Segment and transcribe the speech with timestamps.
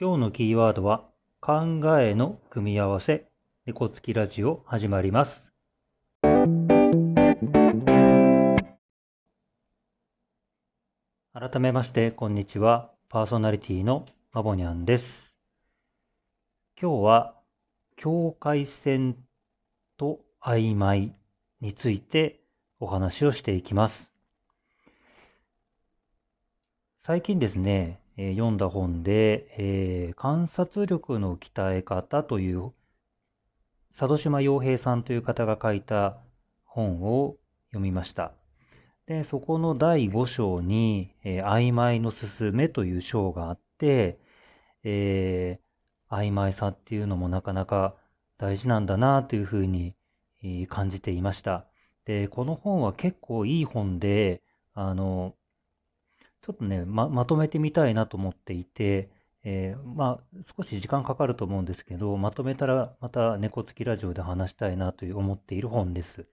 [0.00, 1.02] 今日のキーワードは
[1.40, 3.26] 考えの組み合わせ
[3.66, 5.42] 猫つきラジオ始まります。
[11.32, 12.92] 改めましてこんにちは。
[13.08, 15.04] パーソナリティのマボニャンです。
[16.80, 17.34] 今日は
[17.96, 19.16] 境界線
[19.96, 21.12] と曖昧
[21.60, 22.38] について
[22.78, 24.08] お話をしていきます。
[27.04, 32.74] 最近ですね、えー読んだ本で、えー観察力の鍛え方という
[33.98, 36.16] 佐渡島洋平さんという方が書いた
[36.64, 37.36] 本を
[37.68, 38.32] 読みました。
[39.06, 44.18] で、そこの第5章に、えー曖昧のすすめという章があって、
[44.84, 47.94] えー曖昧さっていうのもなかなか
[48.38, 49.94] 大事なんだなというふうに
[50.42, 51.66] えー感じていました。
[52.06, 54.42] で、この本は結構いい本で、
[54.74, 55.34] あの、
[56.48, 59.10] ちょっとね、ま、まとめてみたいなと思っていて、
[59.44, 66.26] えーまあ、少し時間かかると思うんですけど、まとめたらまた猫つきラジオで話したいなという思っている本です。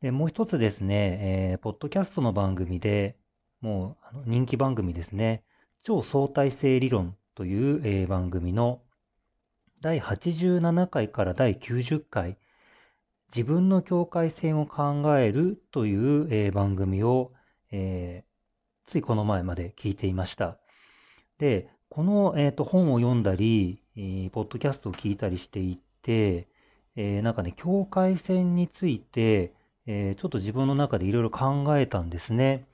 [0.00, 1.18] で、もう一つですね、
[1.52, 3.18] えーポッドキャストの番組で、
[3.60, 5.44] もうあの人気番組ですね、
[5.82, 8.80] 超相対性理論という、えー番組の
[9.82, 12.38] 第87回から第90回、
[13.36, 17.32] 自分の境界線を考えるという、えー番組を、
[17.70, 18.33] えー
[18.86, 20.58] ついこの前まで聞いていました。
[21.38, 26.48] で、この、えーと本を読んだり、えーポッドキャストを聞いたりしていて、
[26.96, 29.54] えーなんかね、境界線について、
[29.86, 32.66] えーちょっと自分の中でいろいろ考えたんですね。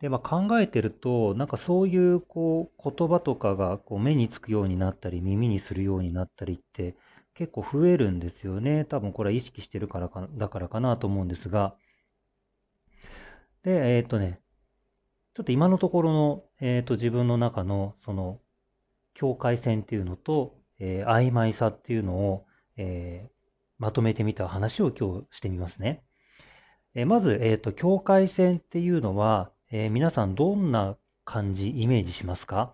[0.00, 6.96] で、まあ、考えてると、なんかそういうこう言葉とかがこう目につくようになったり、耳にするようになったりって
[7.34, 8.84] 結構増えるんですよね。
[8.86, 11.76] 多分これは意識してるからか、だからかなと思うんですが。
[13.62, 14.40] で、えっとね、
[15.34, 18.40] ちょっと今のところの、えっと、自分の中のその
[19.14, 22.46] 境界線っていうのと、えー曖昧さっていうのを、
[22.76, 23.34] えー
[23.76, 26.04] まとめてみた話を今日してみますね。
[26.94, 32.72] えまず、えっと、境界線っていうのは、え皆さんどんな感じ、イメージしますか？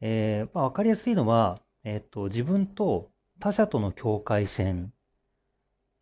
[0.00, 4.94] えーまあ、わかりやすいのは、えっと、自分と他者との境界線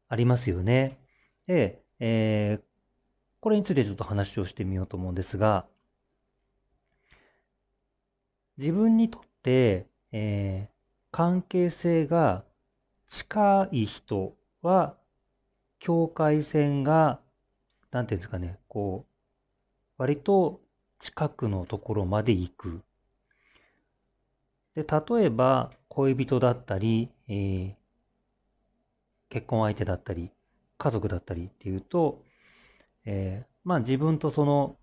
[0.09, 1.01] ありますよね。
[1.49, 2.66] で、えー
[3.47, 5.67] これについてちょっと話をしてみようと思うんですが、
[8.59, 10.77] 自分にとって、えー
[11.13, 12.43] 関係性が
[13.09, 14.97] 近い人は、
[15.79, 17.21] 境界線が、
[17.93, 19.13] なんていうんですかね、こう、
[19.97, 20.61] 割と
[20.99, 22.83] 近くのところまで行く。
[24.75, 27.75] で、例えば、恋人だったり、えー
[29.29, 30.33] 結婚相手だったり、
[30.79, 32.26] 家族だったりっていうと、
[33.07, 34.77] えーまあ自分とその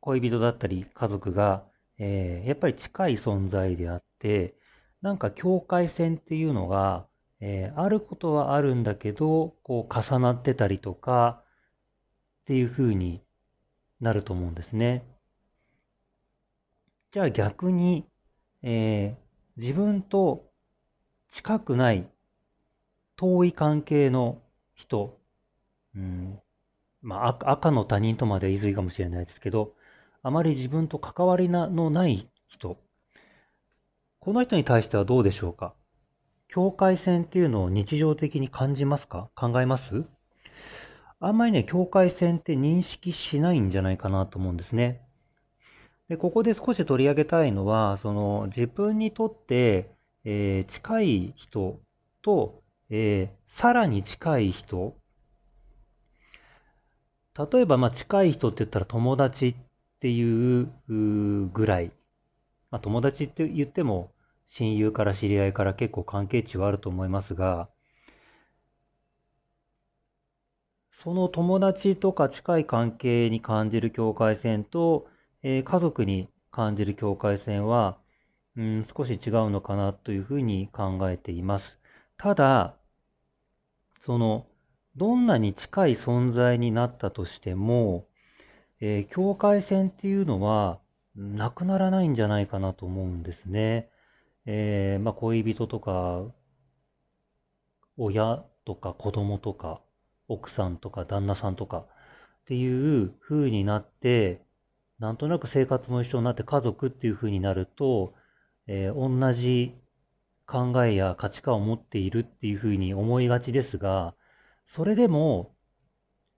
[0.00, 1.64] 恋人だったり家族が、
[1.98, 4.54] えーやっぱり近い存在であって、
[5.02, 7.08] なんか境界線っていうのが、
[7.40, 11.42] えーあることはあるんだけど、こう重なってたりとか
[12.42, 13.20] っていう風に
[14.00, 15.04] なると思うんですね。
[17.12, 18.06] じゃあ逆に、
[18.62, 19.24] えー
[19.56, 20.50] 自分と
[21.28, 22.08] 近くない
[23.16, 24.40] 遠い関係の
[24.76, 25.18] 人、
[25.96, 26.40] うん、
[27.04, 29.74] まあ赤の他人とまで言い過ぎかもしれないですけど、
[30.22, 32.78] あまり自分と関わりのない人、
[34.20, 35.74] この人に対してはどうでしょうか？
[36.48, 39.28] 境界線っていうのを日常的に感じますか？
[39.36, 40.04] 考えます？
[41.20, 45.02] あんまりね、境界線って認識しないんじゃないかなと思うんですね。
[46.08, 49.90] で、ここで少し取り上げたいのは、その自分にとって、
[50.24, 51.80] えー近い人
[52.22, 54.96] と、えーさらに近い人。
[57.38, 59.54] 例えば、まあ、近い人って言ったら友達っ
[60.00, 60.68] ていう
[61.52, 61.92] ぐらい。
[62.70, 64.12] まあ、友達って言っても、
[64.46, 67.68] 親友から知り合いから結構関係値はあると思いますが、
[71.02, 75.06] その友達とか近い関係に感じる境界線と、
[75.42, 77.98] えー家族に感じる境界線は、
[78.56, 81.78] うん、少し違うのかなというふうに考えています。
[82.16, 82.76] ただ、
[84.00, 84.46] その、
[84.96, 88.06] どんなに近い存在になったとしても、
[88.80, 90.80] えー境界線っていうのは
[91.16, 93.88] なくならないんじゃないかなと思うんですね。
[94.46, 96.24] えーまあ、恋人とか、
[97.96, 99.80] 親とか子供とか、
[100.28, 101.86] 奥さんとか旦那さんとかっ
[102.46, 104.42] ていう風になって、
[104.98, 108.14] なんとなく生活も一緒になって家族っていう風になると、
[108.66, 109.74] えー同じ
[110.46, 114.14] 考えや価値観を持っているっていう風に思いがちですが、
[114.66, 115.54] それでも、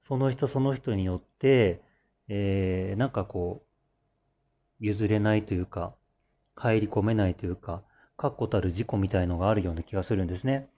[0.02, 1.82] その人その人によって、
[2.28, 3.66] えーなんかこう、
[4.84, 5.94] 譲れないというか、
[6.54, 7.82] 入り込めないというか、
[8.16, 10.68] 確固たる事故みたいのがあるような気がするんですね。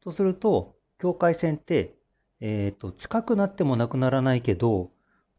[0.00, 1.94] とすると、境界線って、
[2.40, 4.90] えっ、ー、と、近くなってもなくならないけど、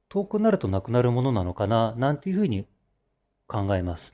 [0.09, 2.65] 遠くなるとなくなるものなのかな、なんていうふうに
[3.47, 4.13] 考えます。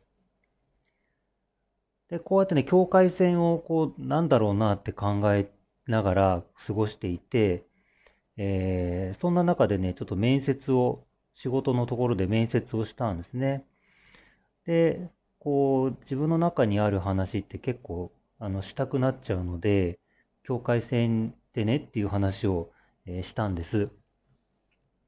[2.10, 5.52] で、こうやってね、境界線をこう、なんだろうなって考え
[5.92, 7.66] ながら過ごしていて、
[8.38, 13.64] えー、そんな中でね、ちょっと面接を、仕事のところで面接をしたんですね。
[14.66, 15.10] で、
[15.40, 20.00] こう、自分の中にある話って結構、あの、したくなっちゃうので、
[20.44, 22.72] 境界線でねっていう話を、
[23.06, 23.90] えー、したんです。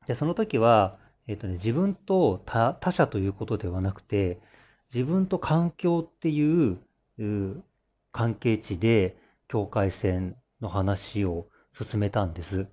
[0.07, 0.97] で、その時は、
[1.27, 4.39] えっ、ー、とね、自分と他他者ということではなくて、
[4.93, 6.77] 自分と環境っていう
[8.11, 9.15] 関係値で
[9.47, 12.67] 境界線の話を進めたんです。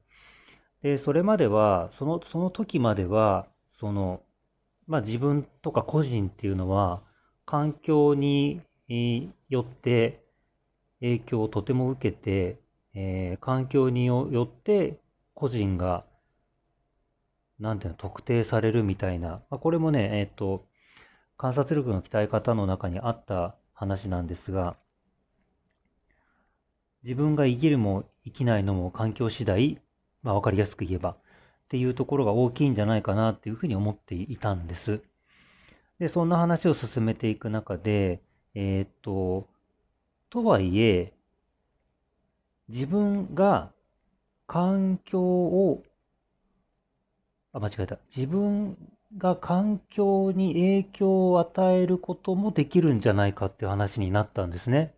[0.82, 4.22] で、それまでは、その、その時までは、その、
[4.86, 7.02] まあ自分とか個人っていうのは、
[7.44, 8.60] 環境に
[9.48, 10.22] よって
[11.00, 12.58] 影響をとても受けて、
[12.94, 14.98] えー、環境によって
[15.34, 16.04] 個人が、
[17.58, 20.64] なんていうの、特定されるみたいな、まあ、これもね、えっ、ー、と、
[21.36, 24.76] 観察力の鍛え方の中にあった話なんですが、
[27.08, 29.80] 自分が生きるも生きないのも環境次第、
[30.22, 31.16] まあわかりやすく言えば、っ
[31.70, 35.00] ていうところが大きいんじゃないかなっていうふうに思っていたんです。
[35.98, 38.20] で、そんな話を進めていく中で、
[38.54, 39.48] えー、っと、
[40.28, 41.14] とはいえ、
[42.68, 43.72] 自分が
[44.46, 45.82] 環境を、
[47.54, 47.96] あ、間違えた。
[48.14, 48.76] 自分
[49.16, 54.97] が環境に影響を与えることもできるんじゃないかっていう話になったんですね。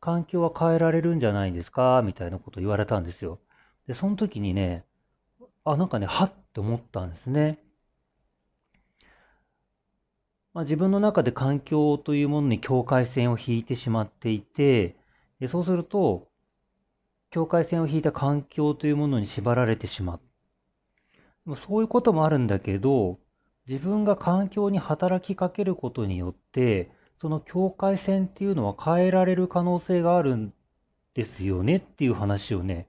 [0.00, 2.02] 環境は変えられるんじゃないんですか？
[2.02, 3.38] みたいなことを言われたんですよ。
[3.86, 4.84] で、その時にね、
[5.64, 7.58] あ、なんかね、はって思ったんですね。
[10.52, 14.96] まあ、自分の中で環境というものに境界線を引いてしまっていて、
[15.38, 16.28] でそうすると、
[17.30, 20.18] 境界線を引いた環境というものに縛られてしま
[21.46, 21.56] う。
[21.56, 23.18] そういうこともあるんだけど、
[23.68, 26.90] 自分が環境に働きかけることによって、
[27.20, 30.54] その境界線っていうのは変えられる可能性があるん
[31.14, 32.88] ですよねっていう話をね、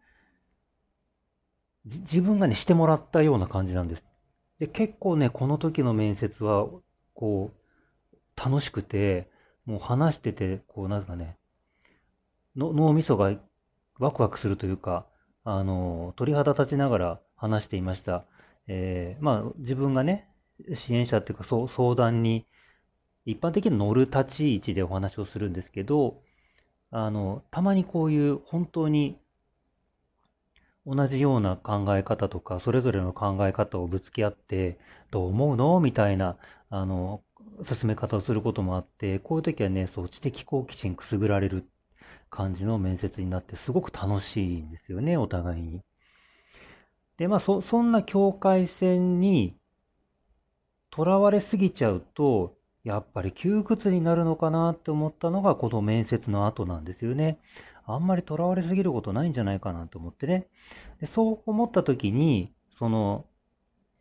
[1.86, 4.06] 自分がね、してもらったような感じなんです。
[4.60, 6.68] で、結構ね、この時の面接は、
[7.14, 9.30] こう、楽しくて、
[9.66, 11.38] もう話してて、こう、なんかね、
[12.56, 13.34] 脳みそが
[14.00, 15.08] ワクワクするというか、
[15.44, 18.26] あの、鳥肌立ちながら話していました。
[18.68, 20.30] えー、まあ、自分がね、
[20.74, 22.46] 支援者っていうか、そう相談に、
[23.26, 26.22] 一般的に乗る立ち位置でお話をするんですけど、
[26.90, 29.18] あの、たまにこういう本当に
[30.86, 34.80] 同じような考え方とか、それぞれの考え方をぶつけ合って、
[35.12, 36.38] どう思うのみたいな、
[36.70, 37.22] あの、
[37.64, 41.70] 進め方をすることもあって、こういう時はね、そう、知的好奇心くすぐられる
[42.32, 45.82] 感じの面接になって、すごく楽しいんですよね、お互いに。
[47.18, 49.56] で、まあ、そ、そんな境界線に
[50.90, 57.40] とらわれすぎちゃうと、やっぱり窮屈になるのかなって思ったのが、この面接の後なんですよね。
[57.86, 60.48] あんまりとらわれすぎることないんじゃないかなと思ってね。
[61.00, 63.26] でそう思った時に、その、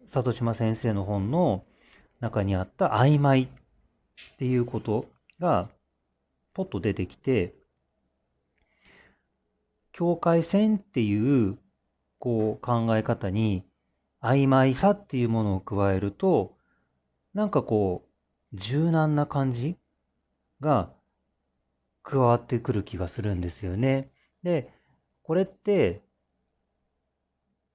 [0.06, 1.65] 里島先生の本の
[2.21, 5.06] 中にあった曖昧っていうこと
[5.39, 5.69] が、
[6.55, 7.55] ポッと出てきて、
[9.93, 11.58] 境界線っていう
[12.19, 13.65] こう考え方に
[14.22, 16.56] 曖昧さっていうものを加えると、
[17.34, 18.09] なんかこう、
[18.52, 19.76] 柔軟な感じ
[20.60, 20.90] が
[22.02, 24.10] 加わってくる気がするんですよね。
[24.42, 24.72] で、
[25.22, 26.02] これって、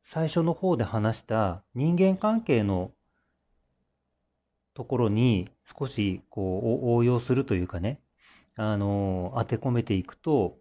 [0.04, 2.92] 最初の方で話した人間関係の
[4.76, 8.00] ところに少しこう応用するというかね、
[8.56, 10.58] あの、当て込めていくと、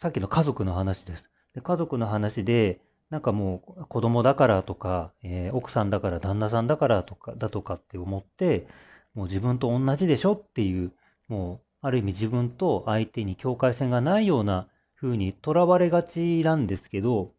[0.00, 1.24] さっきの家族の話です。
[1.54, 2.80] で家族の話で、
[3.12, 8.66] なんかもう子供だからとか、えー、奥さんだから旦那さんだからとか、だとかって思って、
[9.12, 10.92] もう自分と同じでしょっていう、
[11.28, 14.66] もうある意味自分と相手に境界線がないような
[14.98, 17.32] 風にとらわれがちなんですけど、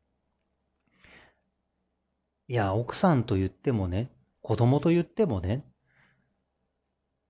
[2.47, 4.11] いや、奥さんと言ってもね、
[4.43, 5.65] 子供と言ってもね、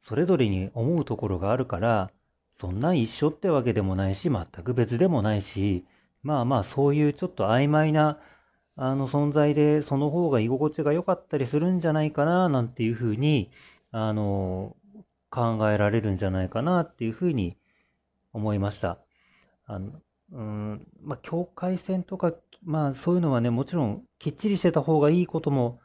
[0.01, 2.12] それぞれに思うところがあるから、
[2.55, 5.85] そんな一緒ってわけでもないし、全く別でもないし、
[6.23, 8.19] まあまあ、そういうちょっと曖昧な、
[8.75, 13.51] あの存在で、その方が居心地が良かったりするんじゃないかな、なんていうふうに、
[13.92, 14.75] あの、
[15.30, 17.56] 考えられるんじゃないかなっていうふうに
[18.34, 19.00] 思いました。
[19.65, 19.92] あの、
[20.32, 25.80] うん、まあ、境界線とか、まあ、そういうのはね、もちろん、きっちりしてた方がいいことも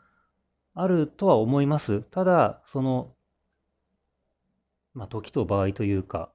[0.75, 2.03] あるとは思います。
[2.03, 3.15] ただ、その、
[4.95, 6.31] まあ、時と場合というか、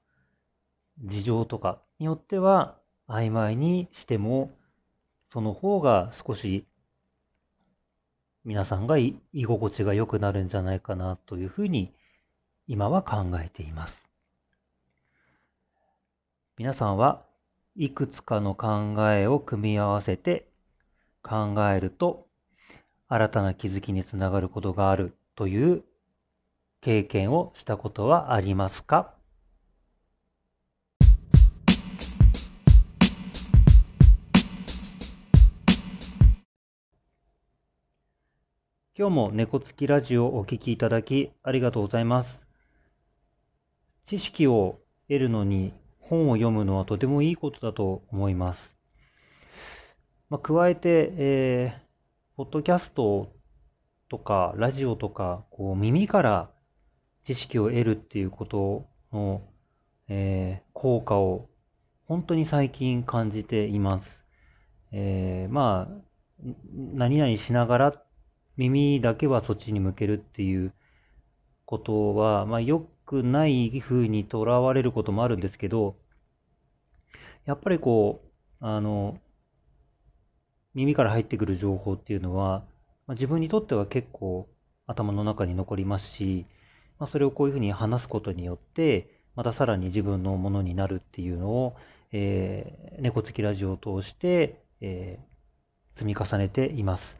[1.04, 4.52] 事情とかによっては曖昧にしても、
[5.34, 6.68] その方が少し
[8.46, 11.92] 皆さんが居心地が良くなるんじゃないかなというふうに
[12.68, 14.00] 今は考えています。
[16.56, 17.24] 皆さんは
[17.76, 20.50] いくつかの考えを組み合わせて
[21.24, 22.28] 考えると
[23.08, 25.84] 新たな気づきにつながることがあるという
[26.80, 29.16] 経験をしたことはありますか？
[38.96, 42.40] 今日も猫つきラジオをお聞きいただきありがとうございます。
[44.06, 48.62] 知識を得るのに本を読むのはとてもいいことだと思います。
[50.30, 53.32] まあ、加えて、えー、ポッドキャスト
[54.10, 56.52] とかラジオとか、こう耳から
[57.26, 59.42] 知識を得るっていうことの、
[60.08, 61.50] えー、効果を
[62.06, 64.24] 本当に最近感じています。
[64.92, 66.04] えー、まあ、
[66.76, 68.03] 何々しながら
[68.58, 70.74] 耳だけはそっちに向けるっていう
[71.66, 75.96] ことは、まあ、良くない風にとらわれることもあるんですけど、
[77.46, 78.22] やっぱりこ
[78.62, 79.18] う、あの、
[80.74, 82.64] 耳から入ってくる情報っていうのは、
[83.08, 84.48] まあ、自分にとっては結構
[84.88, 86.46] 頭の中に残りますし、
[87.00, 91.76] まあ、それをこういうふうに話すことによって、またさらに自分のものになるっていうのを、
[92.12, 97.18] えー、猫つきラジオを通して、えー、積み重ねています。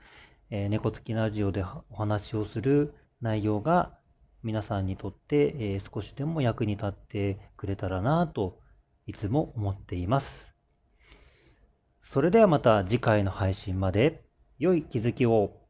[0.56, 3.98] えー、猫好きラジオでお話をする内容が
[4.44, 8.60] 皆さんにとって、えー、少しでも役に立ってくれたらなと
[9.08, 10.54] いつも思っています。
[12.04, 14.22] それではまた次回の配信まで
[14.60, 15.63] 良い気づきを。